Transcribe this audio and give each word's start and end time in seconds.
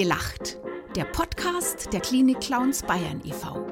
gelacht. 0.00 0.56
Der 0.96 1.04
Podcast 1.04 1.92
der 1.92 2.00
Klinik 2.00 2.40
Clowns 2.40 2.82
Bayern 2.82 3.20
e.V. 3.22 3.66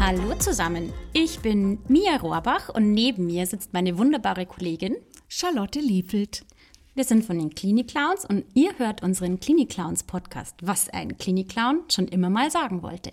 Hallo 0.00 0.34
zusammen, 0.38 0.94
ich 1.12 1.40
bin 1.40 1.80
Mia 1.88 2.16
Rohrbach 2.16 2.70
und 2.70 2.94
neben 2.94 3.26
mir 3.26 3.44
sitzt 3.44 3.74
meine 3.74 3.98
wunderbare 3.98 4.46
Kollegin 4.46 4.96
Charlotte 5.28 5.80
Liefeld. 5.80 6.46
Wir 6.94 7.04
sind 7.04 7.22
von 7.26 7.38
den 7.38 7.54
Klinik 7.54 7.88
Clowns 7.88 8.24
und 8.24 8.46
ihr 8.54 8.78
hört 8.78 9.02
unseren 9.02 9.40
Klinik 9.40 9.68
Clowns 9.68 10.04
Podcast, 10.04 10.56
was 10.62 10.88
ein 10.88 11.18
Klinik 11.18 11.50
Clown 11.50 11.82
schon 11.90 12.08
immer 12.08 12.30
mal 12.30 12.50
sagen 12.50 12.82
wollte. 12.82 13.12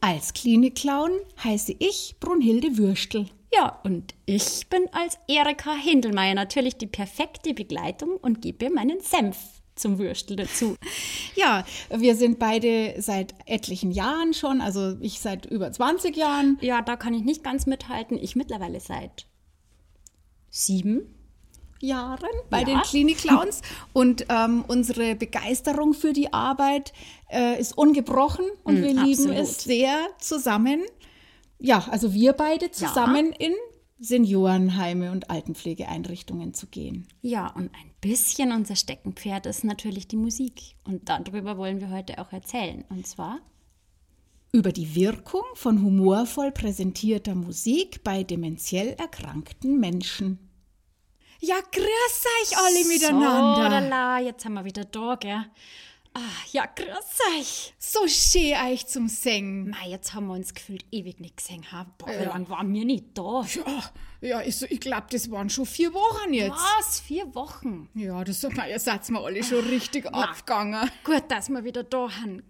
Als 0.00 0.32
Klinik-Clown 0.32 1.10
heiße 1.44 1.76
ich 1.78 2.16
Brunhilde 2.18 2.76
Würstel. 2.76 3.26
Ja, 3.52 3.80
und 3.84 4.14
ich 4.26 4.68
bin 4.68 4.82
als 4.92 5.18
Erika 5.26 5.72
Hindelmeier 5.74 6.34
natürlich 6.34 6.76
die 6.76 6.86
perfekte 6.86 7.54
Begleitung 7.54 8.16
und 8.18 8.42
gebe 8.42 8.68
meinen 8.70 9.00
Senf 9.00 9.36
zum 9.74 9.98
Würstel 9.98 10.36
dazu. 10.36 10.76
Ja, 11.34 11.64
wir 11.90 12.16
sind 12.16 12.40
beide 12.40 12.96
seit 13.00 13.32
etlichen 13.46 13.92
Jahren 13.92 14.34
schon, 14.34 14.60
also 14.60 14.96
ich 15.00 15.20
seit 15.20 15.46
über 15.46 15.70
20 15.70 16.16
Jahren. 16.16 16.58
Ja, 16.60 16.82
da 16.82 16.96
kann 16.96 17.14
ich 17.14 17.22
nicht 17.22 17.44
ganz 17.44 17.66
mithalten. 17.66 18.18
Ich 18.20 18.34
mittlerweile 18.34 18.80
seit 18.80 19.26
sieben. 20.50 21.14
Jahren 21.80 22.28
bei 22.50 22.58
Ja. 22.60 22.64
den 22.64 22.80
Klinik-Clowns 22.80 23.62
und 23.92 24.26
ähm, 24.30 24.64
unsere 24.66 25.14
Begeisterung 25.14 25.94
für 25.94 26.12
die 26.12 26.32
Arbeit 26.32 26.92
äh, 27.30 27.60
ist 27.60 27.78
ungebrochen 27.78 28.46
und 28.64 28.80
Mm, 28.80 28.82
wir 28.82 28.94
lieben 28.94 29.30
absolut. 29.30 29.36
es 29.36 29.62
sehr 29.62 30.08
zusammen. 30.18 30.82
Ja, 31.58 31.86
also 31.90 32.14
wir 32.14 32.32
beide 32.34 32.70
zusammen 32.70 33.32
in 33.32 33.52
Seniorenheime 34.00 35.10
und 35.10 35.28
Altenpflegeeinrichtungen 35.28 36.54
zu 36.54 36.68
gehen. 36.68 37.08
Ja, 37.20 37.48
und 37.48 37.74
ein 37.74 37.90
bisschen 38.00 38.52
unser 38.52 38.76
Steckenpferd 38.76 39.46
ist 39.46 39.64
natürlich 39.64 40.06
die 40.06 40.16
Musik. 40.16 40.76
Und 40.84 41.08
darüber 41.08 41.58
wollen 41.58 41.80
wir 41.80 41.90
heute 41.90 42.18
auch 42.18 42.32
erzählen. 42.32 42.84
Und 42.90 43.06
zwar 43.06 43.40
Über 44.52 44.70
die 44.72 44.94
Wirkung 44.94 45.42
von 45.54 45.82
humorvoll 45.82 46.52
präsentierter 46.52 47.34
Musik 47.34 48.04
bei 48.04 48.22
dementiell 48.22 48.90
erkrankten 48.90 49.80
Menschen. 49.80 50.38
Ja, 51.40 51.56
grüß 51.56 52.24
euch 52.42 52.56
alle 52.56 52.88
miteinander. 52.88 53.64
So, 53.64 53.88
lala, 53.88 54.20
jetzt 54.20 54.44
haben 54.44 54.54
wir 54.54 54.64
wieder 54.64 54.84
da, 54.84 55.16
gell? 55.16 55.44
Ah, 56.14 56.20
ja, 56.52 56.66
grüß 56.66 57.38
euch. 57.38 57.74
So 57.78 58.06
schön 58.08 58.54
euch 58.66 58.86
zum 58.86 59.08
Singen. 59.08 59.70
Mei, 59.70 59.88
jetzt 59.90 60.14
haben 60.14 60.26
wir 60.26 60.34
uns 60.34 60.52
gefühlt 60.54 60.84
ewig 60.90 61.20
nicht 61.20 61.36
gesehen. 61.36 61.70
Ha? 61.70 61.86
Boah, 61.98 62.08
wie 62.08 62.12
Ja. 62.12 62.22
lange 62.24 62.48
waren 62.48 62.72
wir 62.72 62.84
nicht 62.84 63.16
da? 63.16 63.44
Ja, 63.54 63.90
ja 64.20 64.40
ich, 64.42 64.60
ich 64.62 64.80
glaube, 64.80 65.06
das 65.10 65.30
waren 65.30 65.48
schon 65.50 65.66
vier 65.66 65.92
Wochen 65.94 66.32
jetzt. 66.32 66.50
Was? 66.52 67.00
Vier 67.00 67.32
Wochen? 67.34 67.88
Ja, 67.94 68.24
das 68.24 68.42
mei, 68.54 68.70
ihr 68.70 68.80
seid 68.80 69.08
mir 69.10 69.20
alle 69.20 69.44
schon 69.44 69.64
richtig 69.68 70.06
abgegangen. 70.06 70.90
Gut, 71.04 71.24
dass 71.30 71.48
wir 71.50 71.62
wieder 71.64 71.84
da 71.84 72.08
haben. 72.10 72.42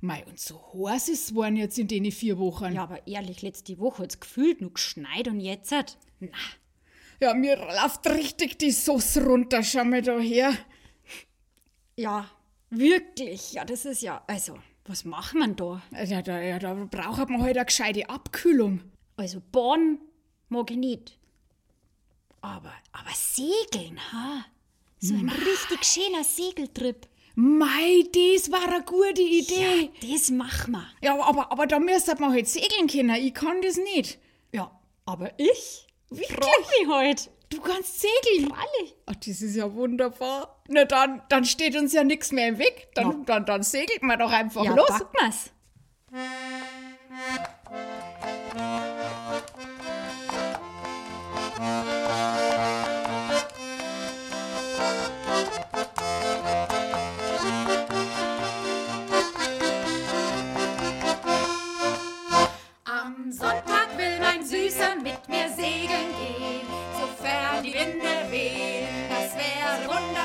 Mei, 0.00 0.24
und 0.26 0.40
so 0.40 0.60
heiß 0.74 1.08
ist 1.10 1.30
es 1.30 1.34
waren 1.36 1.54
jetzt 1.56 1.78
in 1.78 1.88
den 1.88 2.10
vier 2.10 2.38
Wochen. 2.38 2.72
Ja, 2.74 2.84
aber 2.84 3.06
ehrlich, 3.06 3.42
letzte 3.42 3.78
Woche 3.78 4.04
hat 4.04 4.10
es 4.10 4.20
gefühlt 4.20 4.60
nur 4.60 4.72
geschneit 4.72 5.28
und 5.28 5.38
jetzt 5.40 5.70
hat. 5.70 5.98
Na, 6.18 6.28
Ja, 7.20 7.34
mir 7.34 7.56
läuft 7.56 8.06
richtig 8.08 8.58
die 8.58 8.72
Sauce 8.72 9.18
runter. 9.18 9.62
Schau 9.62 9.84
mal 9.84 10.02
da 10.02 10.18
her. 10.18 10.52
ja, 11.96 12.28
wirklich. 12.72 13.52
Ja, 13.52 13.64
das 13.64 13.84
ist 13.84 14.02
ja. 14.02 14.22
Also, 14.26 14.58
was 14.86 15.04
macht 15.04 15.34
man 15.34 15.54
da? 15.54 15.80
Ja, 16.04 16.22
da, 16.22 16.40
ja, 16.40 16.58
da 16.58 16.74
braucht 16.74 17.28
man 17.28 17.42
halt 17.42 17.56
eine 17.56 17.66
gescheite 17.66 18.08
Abkühlung. 18.08 18.80
Also, 19.16 19.40
Bahn 19.52 19.98
mag 20.48 20.70
ich 20.70 20.76
nicht. 20.76 21.18
Aber, 22.40 22.72
aber 22.92 23.10
Segeln, 23.14 24.00
ha? 24.12 24.44
So 24.98 25.14
ein 25.14 25.28
richtig 25.28 25.84
schöner 25.84 26.24
Segeltrip. 26.24 27.08
Mei, 27.34 28.04
das 28.12 28.50
war 28.52 28.68
eine 28.68 28.84
gute 28.84 29.22
Idee. 29.22 29.90
Ja, 30.00 30.12
das 30.12 30.30
machen 30.30 30.72
wir. 30.72 30.86
Ja, 31.02 31.20
aber, 31.20 31.50
aber 31.50 31.66
da 31.66 31.78
müsste 31.78 32.14
man 32.20 32.32
halt 32.32 32.46
segeln 32.46 32.88
können. 32.88 33.16
Ich 33.16 33.32
kann 33.32 33.62
das 33.62 33.78
nicht. 33.78 34.18
Ja, 34.52 34.70
aber 35.06 35.30
ich? 35.38 35.86
Wirklich? 36.10 36.28
Freu 36.28 36.84
mich 36.84 36.88
heute. 36.88 37.30
Du 37.52 37.60
kannst 37.60 38.00
segeln. 38.00 38.48
Freilich. 38.50 38.94
Ach, 39.06 39.14
das 39.14 39.42
ist 39.42 39.54
ja 39.56 39.72
wunderbar. 39.74 40.62
Na 40.68 40.84
dann, 40.84 41.22
dann 41.28 41.44
steht 41.44 41.76
uns 41.76 41.92
ja 41.92 42.02
nichts 42.02 42.32
mehr 42.32 42.48
im 42.48 42.58
Weg. 42.58 42.88
Dann, 42.94 43.10
Ja. 43.10 43.16
dann, 43.26 43.44
dann 43.46 43.62
segelt 43.62 44.02
man 44.02 44.18
doch 44.18 44.32
einfach 44.32 44.64
Ja, 44.64 44.74
los. 44.74 44.88
packen 44.88 45.16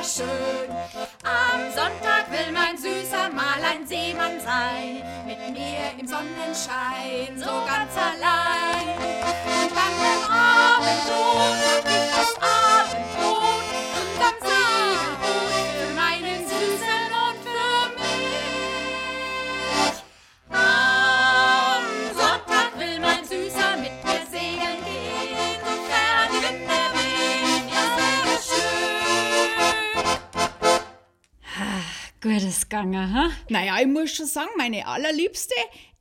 wunderschön. 0.07 0.69
Am 1.23 1.61
Sonntag 1.73 2.31
will 2.31 2.51
mein 2.53 2.77
Süßer 2.77 3.29
mal 3.33 3.61
ein 3.63 3.85
Seemann 3.85 4.39
sein, 4.39 5.03
mit 5.25 5.39
mir 5.51 5.91
im 5.99 6.07
Sonnenschein, 6.07 7.37
so 7.37 7.65
ganz 7.65 7.93
allein. 7.95 8.87
Und 8.97 9.71
dann 9.75 9.93
beim 9.99 10.23
Abendrot 10.31 11.57
hab 11.67 11.85
ich 11.85 12.07
das 12.15 12.46
Gutes 32.21 32.67
Gange, 32.69 33.13
ha? 33.13 33.29
Naja, 33.49 33.79
ich 33.79 33.87
muss 33.87 34.11
schon 34.11 34.25
sagen, 34.25 34.49
meine 34.57 34.87
allerliebste 34.87 35.53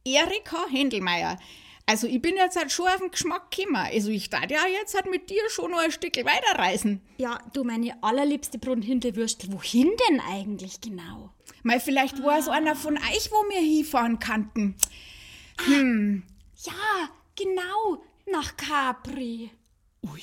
Erika 0.05 0.67
Händelmeier. 0.71 1.39
Also 1.85 2.07
ich 2.09 2.21
bin 2.21 2.37
jetzt 2.37 2.57
halt 2.57 2.73
schon 2.73 2.89
auf 2.89 2.99
den 2.99 3.11
Geschmack 3.11 3.51
gekommen. 3.51 3.77
Also 3.77 4.11
ich 4.11 4.29
darf 4.29 4.51
ja 4.51 4.67
jetzt 4.67 4.95
halt 4.95 5.11
mit 5.11 5.31
dir 5.31 5.43
schon 5.51 5.71
noch 5.71 5.79
ein 5.79 5.93
Stück 5.93 6.17
weiterreisen. 6.17 7.01
Ja, 7.19 7.39
du, 7.53 7.63
meine 7.63 8.03
allerliebste 8.03 8.59
Brunhilde-Würstel, 8.59 9.53
wohin 9.53 9.93
denn 10.09 10.21
eigentlich 10.21 10.81
genau? 10.81 11.31
Mal 11.63 11.79
vielleicht 11.79 12.23
war 12.25 12.39
es 12.39 12.49
einer 12.49 12.75
von 12.75 12.97
euch, 12.97 13.31
wo 13.31 13.37
wir 13.51 13.61
hinfahren 13.61 14.19
kannten. 14.19 14.75
Ja, 15.69 17.11
genau, 17.37 18.03
nach 18.31 18.57
Capri. 18.57 19.51
Ui. 20.03 20.23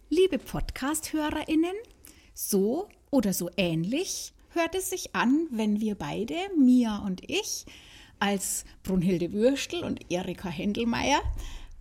Liebe 0.09 0.39
Podcast-HörerInnen, 0.39 1.75
so 2.33 2.89
oder 3.11 3.33
so 3.33 3.51
ähnlich 3.55 4.33
hört 4.53 4.73
es 4.73 4.89
sich 4.89 5.15
an, 5.15 5.47
wenn 5.51 5.79
wir 5.79 5.93
beide, 5.93 6.33
Mia 6.57 6.97
und 7.05 7.21
ich, 7.29 7.67
als 8.19 8.65
Brunhilde 8.83 9.31
Würstel 9.33 9.83
und 9.83 10.11
Erika 10.11 10.49
Händelmeier 10.49 11.21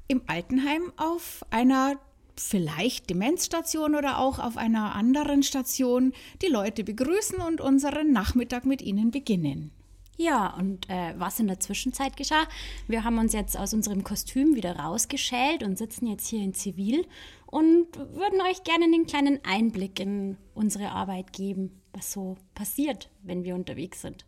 im 0.09 0.23
Altenheim 0.27 0.93
auf 0.97 1.45
einer 1.51 1.99
vielleicht 2.37 3.11
Demenzstation 3.11 3.95
oder 3.95 4.19
auch 4.19 4.39
auf 4.39 4.57
einer 4.57 4.95
anderen 4.95 5.43
Station 5.43 6.13
die 6.43 6.47
Leute 6.47 6.85
begrüßen 6.85 7.39
und 7.41 7.61
unseren 7.61 8.13
Nachmittag 8.13 8.65
mit 8.65 8.83
ihnen 8.83 9.11
beginnen. 9.11 9.73
Ja, 10.17 10.53
und 10.55 10.91
äh, 10.91 11.15
was 11.17 11.39
in 11.39 11.47
der 11.47 11.61
Zwischenzeit 11.61 12.17
geschah? 12.17 12.49
Wir 12.89 13.05
haben 13.05 13.19
uns 13.19 13.33
jetzt 13.33 13.57
aus 13.57 13.73
unserem 13.73 14.03
Kostüm 14.03 14.57
wieder 14.57 14.77
rausgeschält 14.77 15.63
und 15.63 15.79
sitzen 15.79 16.09
jetzt 16.09 16.27
hier 16.27 16.43
in 16.43 16.55
Zivil 16.55 17.07
und 17.47 17.97
würden 17.97 18.41
euch 18.51 18.65
gerne 18.65 18.85
einen 18.85 19.07
kleinen 19.07 19.39
Einblick 19.45 20.01
in 20.01 20.37
unsere 20.55 20.91
Arbeit 20.91 21.33
geben, 21.33 21.81
was 21.93 22.13
so 22.13 22.37
passiert, 22.55 23.11
wenn 23.23 23.45
wir 23.45 23.55
unterwegs 23.55 24.03
sind. 24.03 24.28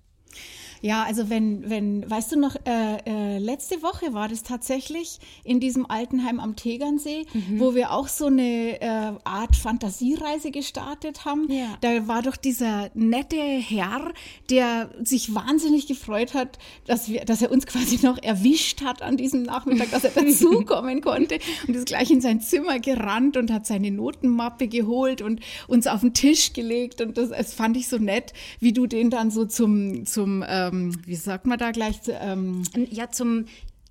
Ja, 0.82 1.02
also 1.02 1.28
wenn, 1.28 1.68
wenn, 1.68 2.10
weißt 2.10 2.32
du 2.32 2.38
noch, 2.40 2.56
äh, 2.64 2.96
äh, 3.04 3.38
letzte 3.38 3.82
Woche 3.82 4.14
war 4.14 4.28
das 4.28 4.42
tatsächlich 4.42 5.18
in 5.44 5.60
diesem 5.60 5.84
Altenheim 5.90 6.40
am 6.40 6.56
Tegernsee, 6.56 7.26
Mhm. 7.34 7.60
wo 7.60 7.74
wir 7.74 7.90
auch 7.92 8.08
so 8.08 8.26
eine 8.26 8.80
äh, 8.80 9.12
Art 9.24 9.56
Fantasiereise 9.56 10.50
gestartet 10.50 11.26
haben. 11.26 11.52
Ja. 11.52 11.76
Da 11.82 12.08
war 12.08 12.22
doch 12.22 12.36
dieser 12.36 12.90
nette 12.94 13.36
Herr, 13.36 14.10
der 14.48 14.88
sich 15.04 15.34
wahnsinnig 15.34 15.86
gefreut 15.86 16.32
hat, 16.32 16.58
dass 16.86 17.10
wir, 17.10 17.26
dass 17.26 17.42
er 17.42 17.50
uns 17.52 17.66
quasi 17.66 17.98
noch 18.02 18.16
erwischt 18.22 18.80
hat 18.82 19.02
an 19.02 19.18
diesem 19.18 19.42
Nachmittag, 19.42 19.90
dass 19.90 20.04
er 20.04 20.12
dazukommen 20.12 21.00
konnte 21.02 21.40
und 21.68 21.76
ist 21.76 21.86
gleich 21.88 22.10
in 22.10 22.22
sein 22.22 22.40
Zimmer 22.40 22.78
gerannt 22.78 23.36
und 23.36 23.52
hat 23.52 23.66
seine 23.66 23.90
Notenmappe 23.90 24.66
geholt 24.66 25.20
und 25.20 25.40
uns 25.68 25.86
auf 25.86 26.00
den 26.00 26.14
Tisch 26.14 26.54
gelegt 26.54 27.02
und 27.02 27.18
das, 27.18 27.28
das 27.28 27.52
fand 27.52 27.76
ich 27.76 27.86
so 27.88 27.98
nett, 27.98 28.32
wie 28.60 28.72
du 28.72 28.86
den 28.86 29.10
dann 29.10 29.30
so 29.30 29.44
zum, 29.44 30.06
zum 30.06 30.19
ähm, 30.26 30.96
wie 31.06 31.14
sagt 31.14 31.46
man 31.46 31.58
da 31.58 31.70
gleich, 31.70 32.00
ähm, 32.08 32.62
Ja, 32.90 33.10
zum, 33.10 33.46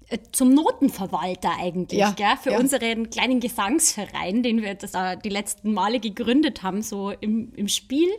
äh, 0.10 0.18
zum 0.32 0.54
Notenverwalter 0.54 1.52
eigentlich, 1.60 2.00
Ja, 2.00 2.12
gell? 2.12 2.38
für 2.42 2.52
ja. 2.52 2.60
unseren 2.60 3.10
kleinen 3.10 3.40
Gesangsverein, 3.40 4.44
den 4.44 4.62
wir 4.62 4.76
das, 4.76 4.94
die 5.24 5.30
letzten 5.30 5.74
Male 5.74 6.00
gegründet 6.00 6.64
haben, 6.64 6.82
so 6.82 7.12
im, 7.12 7.52
im 7.56 7.68
Spiel. 7.68 8.10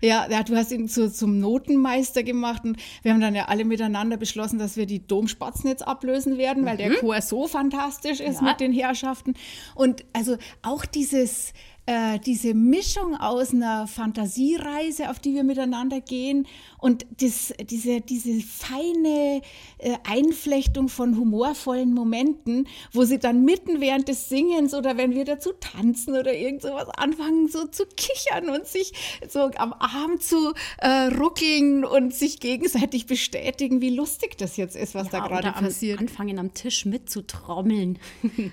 Ja, 0.00 0.26
ja, 0.30 0.42
du 0.42 0.54
hast 0.54 0.70
ihn 0.70 0.86
zu, 0.88 1.10
zum 1.10 1.38
Notenmeister 1.40 2.22
gemacht 2.24 2.62
und 2.64 2.76
wir 3.02 3.12
haben 3.12 3.20
dann 3.22 3.34
ja 3.34 3.46
alle 3.46 3.64
miteinander 3.64 4.18
beschlossen, 4.18 4.58
dass 4.58 4.76
wir 4.76 4.84
die 4.84 5.06
Domspatzen 5.06 5.68
jetzt 5.70 5.86
ablösen 5.86 6.36
werden, 6.36 6.66
weil 6.66 6.76
der 6.76 6.94
Chor 6.96 7.22
so 7.22 7.46
fantastisch 7.48 8.20
ist 8.20 8.42
Ja. 8.42 8.48
mit 8.48 8.60
den 8.60 8.72
Herrschaften. 8.72 9.32
Und 9.74 10.04
also 10.12 10.36
auch 10.62 10.84
dieses, 10.84 11.54
äh, 11.86 12.18
diese 12.18 12.54
Mischung 12.54 13.16
aus 13.16 13.52
einer 13.52 13.86
Fantasiereise, 13.86 15.10
auf 15.10 15.18
die 15.18 15.34
wir 15.34 15.44
miteinander 15.44 16.00
gehen 16.00 16.46
und 16.78 17.04
das, 17.20 17.52
diese, 17.70 18.00
diese 18.00 18.40
feine 18.40 19.42
äh, 19.78 19.96
Einflechtung 20.04 20.88
von 20.88 21.16
humorvollen 21.18 21.92
Momenten, 21.92 22.66
wo 22.92 23.04
sie 23.04 23.18
dann 23.18 23.44
mitten 23.44 23.80
während 23.80 24.08
des 24.08 24.28
Singens 24.28 24.74
oder 24.74 24.96
wenn 24.96 25.14
wir 25.14 25.24
dazu 25.24 25.52
tanzen 25.60 26.16
oder 26.16 26.34
irgend 26.34 26.62
sowas 26.62 26.88
anfangen, 26.96 27.48
so 27.48 27.66
zu 27.66 27.84
kichern 27.96 28.48
und 28.48 28.66
sich 28.66 28.92
so 29.28 29.50
am 29.56 29.72
Arm 29.74 30.20
zu 30.20 30.52
äh, 30.78 30.88
ruckeln 31.14 31.84
und 31.84 32.14
sich 32.14 32.40
gegenseitig 32.40 33.06
bestätigen, 33.06 33.80
wie 33.80 33.90
lustig 33.90 34.38
das 34.38 34.56
jetzt 34.56 34.76
ist, 34.76 34.94
was 34.94 35.10
da 35.10 35.18
Ja, 35.18 35.26
gerade 35.28 35.48
oder 35.48 35.56
am, 35.58 35.64
passiert. 35.64 35.98
anfangen 36.00 36.38
am 36.38 36.54
Tisch 36.54 36.86
mitzutrommeln. 36.86 37.98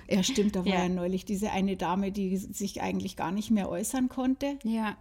Ja, 0.10 0.22
stimmt, 0.24 0.56
da 0.56 0.60
war 0.66 0.68
Ja. 0.72 0.84
ja. 0.84 0.90
neulich 0.90 1.26
diese 1.26 1.52
eine 1.52 1.78
Dame, 1.78 2.12
die 2.12 2.36
sich 2.38 2.82
eigentlich 2.82 3.16
gar 3.22 3.32
nicht 3.32 3.52
mehr 3.52 3.70
äußern 3.70 4.10
konnte. 4.10 4.58
ja. 4.64 4.98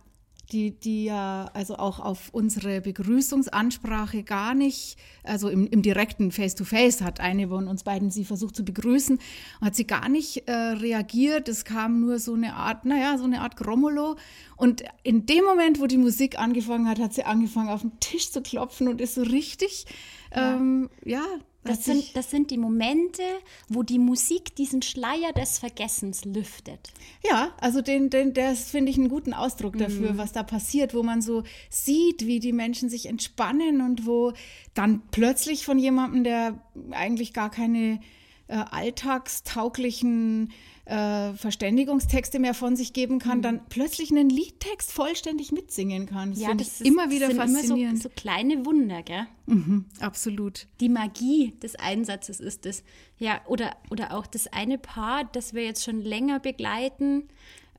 Die, 0.52 0.72
die 0.72 1.04
ja 1.04 1.48
also 1.54 1.76
auch 1.76 2.00
auf 2.00 2.30
unsere 2.32 2.80
Begrüßungsansprache 2.80 4.24
gar 4.24 4.52
nicht, 4.52 4.96
also 5.22 5.48
im, 5.48 5.68
im 5.68 5.80
direkten 5.80 6.32
Face-to-Face 6.32 7.02
hat 7.02 7.20
eine 7.20 7.46
von 7.46 7.68
uns 7.68 7.84
beiden 7.84 8.10
sie 8.10 8.24
versucht 8.24 8.56
zu 8.56 8.64
begrüßen 8.64 9.20
hat 9.60 9.76
sie 9.76 9.86
gar 9.86 10.08
nicht 10.08 10.48
äh, 10.48 10.52
reagiert. 10.52 11.48
Es 11.48 11.64
kam 11.64 12.00
nur 12.00 12.18
so 12.18 12.34
eine 12.34 12.56
Art, 12.56 12.84
naja, 12.84 13.16
so 13.16 13.22
eine 13.22 13.42
Art 13.42 13.56
Grommolo. 13.56 14.16
Und 14.56 14.82
in 15.04 15.24
dem 15.24 15.44
Moment, 15.44 15.80
wo 15.80 15.86
die 15.86 15.98
Musik 15.98 16.36
angefangen 16.36 16.88
hat, 16.88 16.98
hat 16.98 17.14
sie 17.14 17.22
angefangen 17.22 17.68
auf 17.68 17.82
den 17.82 18.00
Tisch 18.00 18.32
zu 18.32 18.42
klopfen 18.42 18.88
und 18.88 19.00
ist 19.00 19.14
so 19.14 19.22
richtig, 19.22 19.86
ja, 20.34 20.56
ähm, 20.56 20.90
ja 21.04 21.22
Das 21.62 21.84
sind, 21.84 22.16
das 22.16 22.30
sind 22.30 22.50
die 22.50 22.56
Momente, 22.56 23.22
wo 23.68 23.82
die 23.82 23.98
Musik 23.98 24.54
diesen 24.56 24.80
Schleier 24.80 25.32
des 25.32 25.58
Vergessens 25.58 26.24
lüftet. 26.24 26.90
Ja, 27.22 27.52
also 27.60 27.82
den, 27.82 28.08
den, 28.08 28.32
das 28.32 28.70
finde 28.70 28.90
ich 28.90 28.96
einen 28.96 29.10
guten 29.10 29.34
Ausdruck 29.34 29.76
dafür, 29.76 30.16
was 30.16 30.32
da 30.32 30.42
passiert, 30.42 30.94
wo 30.94 31.02
man 31.02 31.20
so 31.20 31.42
sieht, 31.68 32.26
wie 32.26 32.40
die 32.40 32.54
Menschen 32.54 32.88
sich 32.88 33.06
entspannen 33.06 33.82
und 33.82 34.06
wo 34.06 34.32
dann 34.72 35.02
plötzlich 35.10 35.66
von 35.66 35.78
jemandem, 35.78 36.24
der 36.24 36.62
eigentlich 36.92 37.34
gar 37.34 37.50
keine 37.50 38.00
äh, 38.50 38.64
alltagstauglichen 38.70 40.50
äh, 40.84 41.32
Verständigungstexte 41.34 42.38
mehr 42.40 42.54
von 42.54 42.74
sich 42.74 42.92
geben 42.92 43.20
kann, 43.20 43.42
dann 43.42 43.60
plötzlich 43.68 44.10
einen 44.10 44.28
Liedtext 44.28 44.90
vollständig 44.92 45.52
mitsingen 45.52 46.06
kann. 46.06 46.30
Das 46.32 46.40
finde 46.42 46.64
ich 46.64 46.80
immer 46.84 47.10
wieder 47.10 47.28
sind 47.28 47.36
faszinierend. 47.36 47.78
Immer 47.78 47.96
so, 47.96 48.08
so 48.08 48.14
kleine 48.14 48.66
Wunder, 48.66 49.02
gell? 49.02 49.26
mhm, 49.46 49.84
absolut. 50.00 50.66
Die 50.80 50.88
Magie 50.88 51.52
des 51.62 51.76
Einsatzes 51.76 52.40
ist 52.40 52.66
es. 52.66 52.82
Ja, 53.18 53.40
oder, 53.46 53.76
oder 53.90 54.14
auch 54.16 54.26
das 54.26 54.48
eine 54.48 54.78
Paar, 54.78 55.24
das 55.24 55.54
wir 55.54 55.64
jetzt 55.64 55.84
schon 55.84 56.00
länger 56.02 56.40
begleiten, 56.40 57.28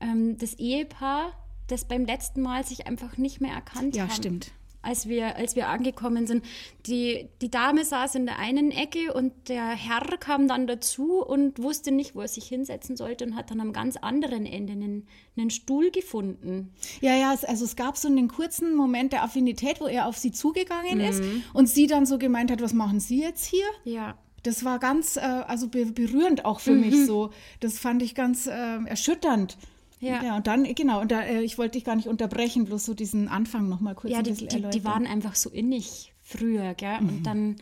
ähm, 0.00 0.38
das 0.38 0.54
Ehepaar, 0.54 1.32
das 1.68 1.86
beim 1.86 2.06
letzten 2.06 2.40
Mal 2.40 2.64
sich 2.64 2.86
einfach 2.86 3.18
nicht 3.18 3.40
mehr 3.42 3.52
erkannt 3.52 3.94
Ja, 3.94 4.04
haben. 4.04 4.10
stimmt. 4.12 4.52
Als 4.84 5.08
wir, 5.08 5.36
als 5.36 5.54
wir 5.54 5.68
angekommen 5.68 6.26
sind. 6.26 6.44
Die, 6.86 7.28
die 7.40 7.50
Dame 7.50 7.84
saß 7.84 8.16
in 8.16 8.26
der 8.26 8.38
einen 8.40 8.72
Ecke 8.72 9.14
und 9.14 9.32
der 9.48 9.66
Herr 9.68 10.02
kam 10.18 10.48
dann 10.48 10.66
dazu 10.66 11.22
und 11.24 11.62
wusste 11.62 11.92
nicht, 11.92 12.16
wo 12.16 12.20
er 12.22 12.26
sich 12.28 12.46
hinsetzen 12.46 12.96
sollte 12.96 13.24
und 13.24 13.36
hat 13.36 13.52
dann 13.52 13.60
am 13.60 13.72
ganz 13.72 13.96
anderen 13.96 14.44
Ende 14.44 14.72
einen, 14.72 15.06
einen 15.36 15.50
Stuhl 15.50 15.92
gefunden. 15.92 16.72
Ja, 17.00 17.14
ja, 17.14 17.32
es- 17.32 17.44
also 17.44 17.64
es 17.64 17.76
gab 17.76 17.96
so 17.96 18.08
einen 18.08 18.26
kurzen 18.26 18.74
Moment 18.74 19.12
der 19.12 19.22
Affinität, 19.22 19.80
wo 19.80 19.86
er 19.86 20.06
auf 20.06 20.16
sie 20.18 20.32
zugegangen 20.32 20.98
ist 21.00 21.22
und 21.54 21.68
sie 21.68 21.86
dann 21.86 22.04
so 22.04 22.18
gemeint 22.18 22.50
hat, 22.50 22.60
was 22.60 22.72
machen 22.74 22.98
Sie 22.98 23.20
jetzt 23.20 23.44
hier? 23.44 23.66
Ja. 23.84 24.18
Das 24.42 24.64
war 24.64 24.80
ganz, 24.80 25.16
äh, 25.16 25.20
also 25.20 25.68
be 25.68 25.86
berührend 25.86 26.44
auch 26.44 26.58
für 26.58 26.72
mich 26.74 27.06
so. 27.06 27.30
Das 27.60 27.78
fand 27.78 28.02
ich 28.02 28.16
ganz 28.16 28.48
äh, 28.48 28.84
erschütternd. 28.86 29.56
Ja. 30.02 30.22
ja, 30.22 30.36
und 30.36 30.46
dann, 30.48 30.64
genau, 30.74 31.00
und 31.00 31.12
da, 31.12 31.22
äh, 31.22 31.42
ich 31.42 31.58
wollte 31.58 31.72
dich 31.78 31.84
gar 31.84 31.94
nicht 31.94 32.08
unterbrechen, 32.08 32.64
bloß 32.64 32.84
so 32.84 32.92
diesen 32.94 33.28
Anfang 33.28 33.68
noch 33.68 33.80
mal 33.80 33.94
kurz 33.94 34.12
Ja, 34.12 34.18
ein 34.18 34.24
die, 34.24 34.30
bisschen 34.30 34.48
die, 34.48 34.56
die 34.56 34.62
erläutern. 34.64 34.84
waren 34.84 35.06
einfach 35.06 35.36
so 35.36 35.48
innig 35.48 36.12
früher, 36.22 36.74
gell? 36.74 37.00
Mhm. 37.00 37.08
Und 37.08 37.22
dann, 37.22 37.56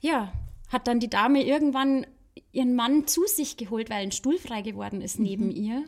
ja, 0.00 0.32
hat 0.68 0.88
dann 0.88 0.98
die 0.98 1.08
Dame 1.08 1.44
irgendwann 1.44 2.04
ihren 2.52 2.74
Mann 2.74 3.06
zu 3.06 3.22
sich 3.26 3.56
geholt, 3.56 3.90
weil 3.90 4.02
ein 4.02 4.12
Stuhl 4.12 4.38
frei 4.38 4.62
geworden 4.62 5.00
ist 5.00 5.20
neben 5.20 5.46
Mhm. 5.46 5.50
ihr. 5.52 5.84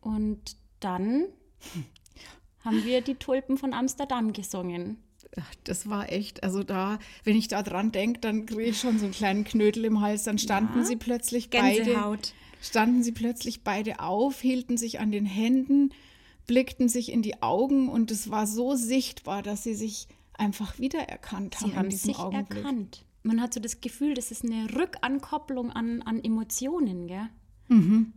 Und 0.00 0.56
dann 0.80 1.26
haben 2.64 2.84
wir 2.84 3.00
die 3.02 3.14
Tulpen 3.14 3.56
von 3.58 3.72
Amsterdam 3.72 4.32
gesungen. 4.32 4.98
Ach, 5.38 5.54
das 5.64 5.88
war 5.88 6.10
echt, 6.12 6.42
also 6.42 6.62
da, 6.62 6.98
wenn 7.24 7.36
ich 7.36 7.48
da 7.48 7.62
dran 7.62 7.92
denke, 7.92 8.20
dann 8.20 8.46
kriege 8.46 8.62
ich 8.64 8.80
schon 8.80 8.98
so 8.98 9.04
einen 9.04 9.14
kleinen 9.14 9.44
Knödel 9.44 9.84
im 9.84 10.00
Hals. 10.00 10.24
Dann 10.24 10.38
standen 10.38 10.84
sie 10.84 10.96
plötzlich 10.96 11.50
beide, 11.50 11.82
Gänsehaut. 11.84 12.34
Standen 12.60 13.02
sie 13.02 13.12
plötzlich 13.12 13.62
beide 13.62 14.00
auf, 14.00 14.40
hielten 14.40 14.76
sich 14.76 15.00
an 15.00 15.10
den 15.10 15.26
Händen, 15.26 15.90
blickten 16.46 16.88
sich 16.88 17.12
in 17.12 17.22
die 17.22 17.42
Augen 17.42 17.88
und 17.88 18.10
es 18.10 18.30
war 18.30 18.46
so 18.46 18.74
sichtbar, 18.74 19.42
dass 19.42 19.62
sie 19.62 19.74
sich 19.74 20.08
einfach 20.34 20.78
wiedererkannt 20.78 21.60
haben 21.60 21.70
Sie 21.70 21.76
haben 21.76 21.90
sich 21.90 22.18
Augenblick. 22.18 22.58
erkannt. 22.64 23.04
Man 23.22 23.40
hat 23.40 23.54
so 23.54 23.60
das 23.60 23.80
Gefühl, 23.80 24.14
das 24.14 24.30
ist 24.30 24.44
eine 24.44 24.74
Rückankopplung 24.74 25.70
an, 25.70 26.02
an 26.02 26.22
Emotionen, 26.22 27.08
gell? 27.08 27.28
Wenn 27.68 28.12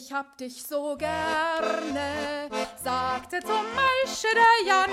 ich 0.00 0.12
hab 0.12 0.38
dich 0.38 0.62
so 0.62 0.96
gerne, 0.96 2.48
sagte 2.82 3.40
zum 3.40 3.66
Beispiel 3.76 4.30
der 4.34 4.66
Jan. 4.66 4.90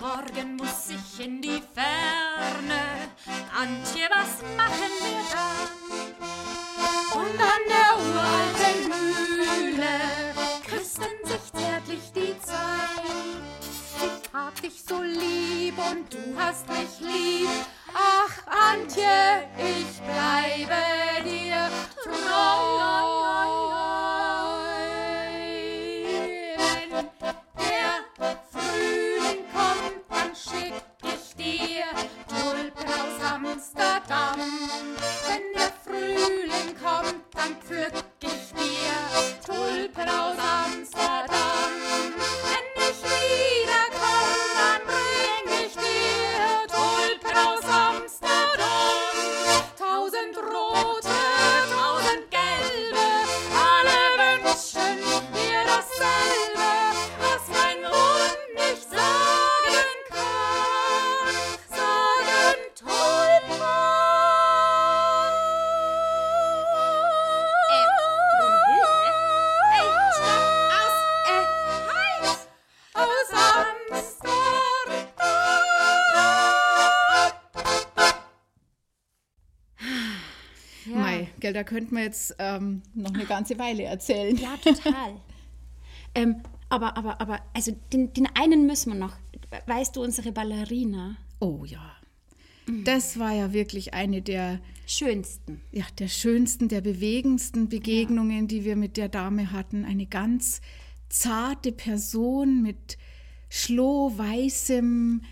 Morgen 0.00 0.56
muss 0.56 0.88
ich 0.88 1.24
in 1.24 1.42
die 1.42 1.62
Ferne. 1.74 2.80
Antje, 3.54 4.08
was 4.10 4.40
machen 4.56 4.92
wir 5.04 5.22
dann? 5.34 5.68
Und 7.20 7.38
an 7.38 7.64
der 7.68 7.90
uralten 8.06 8.88
Mühle 8.88 9.94
küssten 10.66 11.16
sich 11.24 11.52
zärtlich 11.52 12.12
die 12.14 12.34
zwei. 12.40 12.90
Ich 14.06 14.32
hab 14.32 14.60
dich 14.62 14.82
so 14.82 15.02
lieb 15.02 15.74
und 15.90 16.12
du 16.12 16.38
hast 16.38 16.66
mich 16.68 17.00
lieb. 17.00 17.50
Ach, 17.92 18.72
Antje, 18.72 19.48
ich 19.58 20.00
bleibe 20.00 21.28
dir 21.28 21.68
treu. 22.02 23.19
Gell, 81.50 81.54
da 81.54 81.64
könnten 81.64 81.96
wir 81.96 82.04
jetzt 82.04 82.36
ähm, 82.38 82.80
noch 82.94 83.12
eine 83.12 83.26
ganze 83.26 83.58
Weile 83.58 83.82
erzählen. 83.82 84.36
Ja, 84.36 84.56
total. 84.56 85.16
ähm, 86.14 86.36
aber, 86.68 86.96
aber, 86.96 87.20
aber, 87.20 87.40
also 87.52 87.76
den, 87.92 88.12
den 88.12 88.28
einen 88.36 88.68
müssen 88.68 88.92
wir 88.92 88.98
noch. 89.00 89.16
Weißt 89.66 89.96
du, 89.96 90.02
unsere 90.02 90.30
Ballerina? 90.30 91.16
Oh 91.40 91.64
ja. 91.64 91.96
Das 92.84 93.18
war 93.18 93.32
ja 93.32 93.52
wirklich 93.52 93.94
eine 93.94 94.22
der, 94.22 94.60
Schönsten. 94.86 95.60
ja, 95.72 95.84
der 95.98 96.06
schönsten, 96.06 96.68
der 96.68 96.82
bewegendsten 96.82 97.68
Begegnungen, 97.68 98.46
die 98.46 98.64
wir 98.64 98.76
mit 98.76 98.96
der 98.96 99.08
Dame 99.08 99.50
hatten. 99.50 99.84
Eine 99.84 100.06
ganz 100.06 100.60
zarte 101.08 101.72
Person 101.72 102.62
mit 102.62 102.96
schlohweißem 103.48 105.22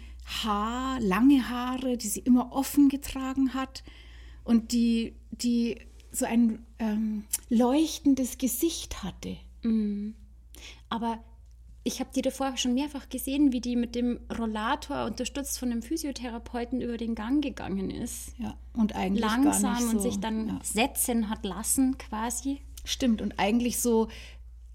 Haar, 0.43 0.99
lange 1.01 1.49
Haare, 1.49 1.97
die 1.97 2.09
sie 2.09 2.21
immer 2.21 2.51
offen 2.53 2.89
getragen 2.89 3.55
hat 3.55 3.85
und 4.43 4.73
die, 4.73 5.15
die 5.31 5.77
so 6.11 6.25
ein 6.25 6.65
ähm, 6.79 7.25
leuchtendes 7.49 8.39
Gesicht 8.39 9.03
hatte. 9.03 9.37
Aber 10.89 11.19
ich 11.85 12.01
habe 12.01 12.11
die 12.15 12.23
davor 12.23 12.57
schon 12.57 12.75
mehrfach 12.75 13.09
gesehen, 13.09 13.53
wie 13.53 13.61
die 13.61 13.77
mit 13.77 13.95
dem 13.95 14.21
Rollator 14.37 15.07
unterstützt 15.07 15.59
von 15.59 15.71
dem 15.71 15.83
Physiotherapeuten 15.83 16.81
über 16.81 16.97
den 16.97 17.15
Gang 17.15 17.43
gegangen 17.43 17.91
ist. 17.91 18.35
Ja, 18.39 18.57
und 18.75 18.95
eigentlich 18.95 19.25
Langsam 19.25 19.81
so, 19.81 19.89
und 19.89 20.03
sich 20.03 20.21
dann 20.21 20.49
ja. 20.49 20.61
setzen 20.63 21.31
hat 21.31 21.45
lassen 21.45 21.97
quasi. 21.99 22.61
Stimmt, 22.85 23.23
und 23.23 23.39
eigentlich 23.39 23.81
so, 23.81 24.09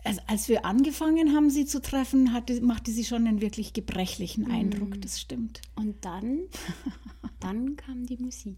als, 0.03 0.17
als 0.27 0.49
wir 0.49 0.65
angefangen 0.65 1.35
haben, 1.35 1.49
sie 1.49 1.65
zu 1.65 1.81
treffen, 1.81 2.33
hatte, 2.33 2.61
machte 2.61 2.91
sie 2.91 3.05
schon 3.05 3.27
einen 3.27 3.41
wirklich 3.41 3.73
gebrechlichen 3.73 4.49
Eindruck, 4.49 4.99
das 5.01 5.21
stimmt. 5.21 5.61
Und 5.75 6.03
dann, 6.03 6.41
dann 7.39 7.75
kam 7.75 8.05
die 8.05 8.17
Musik. 8.17 8.57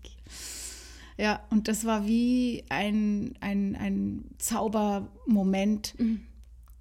Ja, 1.18 1.42
und 1.50 1.68
das 1.68 1.86
war 1.86 2.06
wie 2.08 2.64
ein, 2.70 3.36
ein, 3.40 3.76
ein 3.76 4.26
Zaubermoment, 4.38 5.96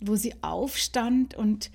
wo 0.01 0.17
sie 0.17 0.35
aufstand 0.43 1.35
und 1.35 1.71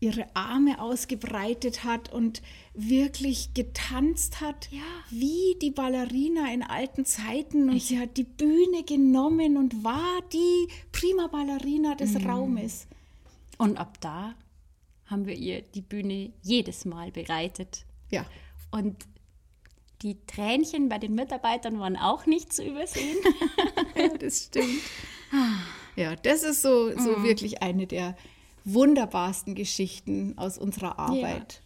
ihre 0.00 0.24
Arme 0.34 0.80
ausgebreitet 0.80 1.82
hat 1.84 2.12
und 2.12 2.40
wirklich 2.72 3.52
getanzt 3.54 4.40
hat, 4.40 4.68
Ja. 4.70 4.80
wie 5.10 5.56
die 5.60 5.72
Ballerina 5.72 6.52
in 6.52 6.62
alten 6.62 7.04
Zeiten. 7.04 7.68
Und 7.68 7.82
sie 7.82 7.98
hat 7.98 8.16
die 8.16 8.24
Bühne 8.24 8.84
genommen 8.86 9.56
und 9.56 9.82
war 9.82 10.20
die 10.32 10.68
prima 10.92 11.26
Ballerina 11.26 11.94
des 11.96 12.14
Raumes. 12.24 12.86
Und 13.58 13.76
ab 13.76 14.00
da 14.00 14.34
haben 15.06 15.26
wir 15.26 15.34
ihr 15.34 15.62
die 15.62 15.80
Bühne 15.82 16.32
jedes 16.42 16.84
Mal 16.84 17.10
bereitet. 17.10 17.84
Ja, 18.10 18.24
Und 18.70 18.96
die 20.02 20.18
Tränchen 20.26 20.88
bei 20.88 20.98
den 20.98 21.14
Mitarbeitern 21.14 21.80
waren 21.80 21.96
auch 21.96 22.26
nicht 22.26 22.52
zu 22.52 22.64
übersehen. 22.64 23.16
Ja, 23.96 24.16
das 24.16 24.44
stimmt. 24.44 24.80
Ja, 25.96 26.14
das 26.14 26.44
ist 26.44 26.62
so, 26.62 26.96
so 26.96 27.24
wirklich 27.24 27.62
eine 27.62 27.88
der 27.88 28.16
wunderbarsten 28.64 29.56
Geschichten 29.56 30.38
aus 30.38 30.56
unserer 30.56 31.00
Arbeit. 31.00 31.62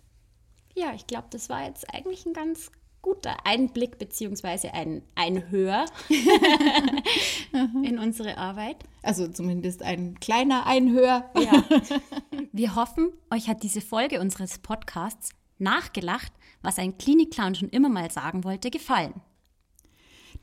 Ja, 0.75 0.95
ich 0.95 1.07
glaube, 1.07 1.29
das 1.31 1.51
war 1.51 1.67
jetzt 1.67 1.93
eigentlich 1.95 2.25
ein 2.25 2.33
ganz 2.33 2.71
guter 3.03 3.45
Einblick 3.45 3.99
beziehungsweise 3.99 4.73
ein 4.73 5.03
Einhör 5.17 5.85
in 7.85 7.99
unsere 7.99 8.39
Arbeit. 8.39 8.77
Also 9.03 9.29
zumindest 9.29 9.83
ein 9.83 10.19
kleiner 10.21 10.67
Einhör. 10.67 11.31
Ja. 11.37 11.65
Wir 12.53 12.77
hoffen, 12.77 13.13
euch 13.31 13.49
hat 13.49 13.63
diese 13.65 13.81
Folge 13.81 14.21
unseres 14.21 14.59
Podcasts 14.59 15.31
nachgelacht, 15.63 16.33
was 16.61 16.79
ein 16.79 16.99
Klinikclown 16.99 17.55
schon 17.55 17.71
immer 17.71 17.89
mal 17.89 18.11
sagen 18.11 18.45
wollte, 18.45 18.71
gefallen. 18.71 19.23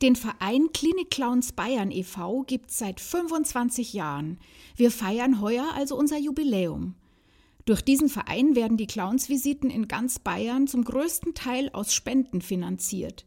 Den 0.02 0.16
Verein 0.16 0.72
Klinik-Clowns 0.72 1.52
Bayern 1.52 1.92
e.V. 1.92 2.44
gibt 2.44 2.72
es 2.72 2.78
seit 2.78 3.02
25 3.02 3.92
Jahren. 3.94 4.40
Wir 4.78 4.92
feiern 4.92 5.42
heuer 5.42 5.74
also 5.76 5.98
unser 5.98 6.18
Jubiläum. 6.18 6.96
Durch 7.66 7.82
diesen 7.82 8.08
Verein 8.08 8.56
werden 8.56 8.78
die 8.78 8.88
Clownsvisiten 8.88 9.70
in 9.70 9.90
ganz 9.90 10.20
Bayern 10.20 10.68
zum 10.68 10.86
größten 10.86 11.36
Teil 11.36 11.70
aus 11.74 11.94
Spenden 11.94 12.40
finanziert. 12.42 13.26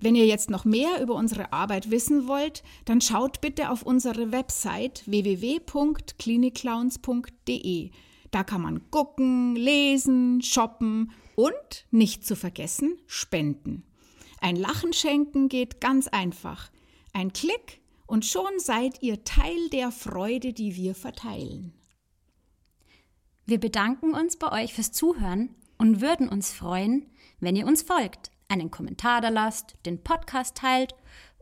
Wenn 0.00 0.16
ihr 0.16 0.26
jetzt 0.26 0.50
noch 0.50 0.64
mehr 0.64 1.00
über 1.00 1.14
unsere 1.14 1.52
Arbeit 1.52 1.92
wissen 1.92 2.26
wollt, 2.26 2.64
dann 2.84 3.00
schaut 3.00 3.40
bitte 3.40 3.70
auf 3.70 3.84
unsere 3.84 4.32
Website 4.32 5.04
www.klinikclowns.de. 5.06 7.90
Da 8.32 8.44
kann 8.44 8.62
man 8.62 8.90
gucken, 8.90 9.54
lesen, 9.54 10.40
shoppen 10.42 11.12
und, 11.36 11.86
nicht 11.90 12.26
zu 12.26 12.34
vergessen, 12.34 12.98
spenden. 13.06 13.84
Ein 14.40 14.56
Lachen 14.56 14.94
schenken 14.94 15.48
geht 15.48 15.80
ganz 15.82 16.08
einfach. 16.08 16.70
Ein 17.12 17.34
Klick 17.34 17.82
und 18.06 18.24
schon 18.24 18.58
seid 18.58 19.02
ihr 19.02 19.22
Teil 19.22 19.68
der 19.68 19.92
Freude, 19.92 20.54
die 20.54 20.76
wir 20.76 20.94
verteilen. 20.94 21.74
Wir 23.44 23.60
bedanken 23.60 24.14
uns 24.14 24.38
bei 24.38 24.62
euch 24.62 24.72
fürs 24.72 24.92
Zuhören 24.92 25.54
und 25.76 26.00
würden 26.00 26.28
uns 26.28 26.52
freuen, 26.52 27.10
wenn 27.38 27.54
ihr 27.54 27.66
uns 27.66 27.82
folgt, 27.82 28.30
einen 28.48 28.70
Kommentar 28.70 29.20
da 29.20 29.28
lasst, 29.28 29.76
den 29.84 30.02
Podcast 30.02 30.56
teilt 30.56 30.94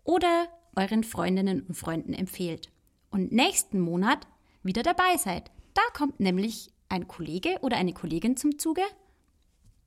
oder 0.03 0.49
euren 0.75 1.05
Freundinnen 1.05 1.63
und 1.63 1.75
Freunden 1.75 2.15
empfehlt. 2.15 2.73
Und 3.11 3.31
nächsten 3.31 3.79
Monat 3.79 4.27
wieder 4.65 4.83
dabei 4.83 5.17
seid. 5.19 5.53
Da 5.75 5.83
kommt 5.95 6.19
nämlich 6.19 6.73
ein 6.91 7.09
Kollege 7.09 7.57
oder 7.63 7.79
eine 7.79 7.95
Kollegin 7.95 8.37
zum 8.37 8.59
Zuge. 8.59 8.83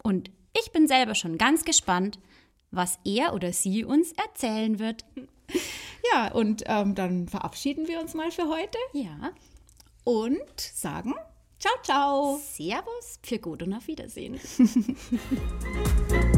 Und 0.01 0.31
ich 0.59 0.71
bin 0.71 0.87
selber 0.87 1.13
schon 1.13 1.37
ganz 1.37 1.63
gespannt, 1.63 2.19
was 2.71 2.97
er 3.05 3.33
oder 3.33 3.53
sie 3.53 3.83
uns 3.83 4.11
erzählen 4.13 4.79
wird. 4.79 5.05
Ja, 6.13 6.31
und 6.33 6.63
ähm, 6.65 6.95
dann 6.95 7.29
verabschieden 7.29 7.87
wir 7.87 8.01
uns 8.01 8.13
mal 8.13 8.29
für 8.29 8.49
heute 8.49 8.77
Ja, 8.91 9.31
und 10.03 10.59
sagen 10.59 11.13
Ciao, 11.63 11.73
ciao. 11.81 12.41
Servus, 12.43 13.19
für 13.23 13.39
gut 13.39 13.63
und 13.63 13.73
auf 13.73 13.87
Wiedersehen. 13.87 14.37